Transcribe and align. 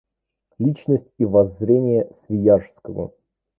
Личность 0.57 1.13
и 1.19 1.25
воззрения 1.25 2.09
Свияжского. 2.25 3.11